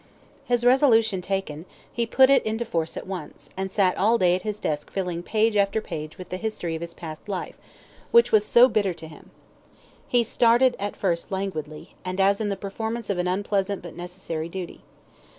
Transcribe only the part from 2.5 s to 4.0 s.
force at once, and sat